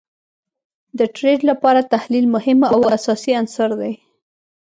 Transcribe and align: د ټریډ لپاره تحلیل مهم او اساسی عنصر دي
د 0.99 0.99
ټریډ 1.15 1.39
لپاره 1.49 1.87
تحلیل 1.93 2.25
مهم 2.35 2.59
او 2.73 2.79
اساسی 2.95 3.31
عنصر 3.39 3.69
دي 3.81 3.93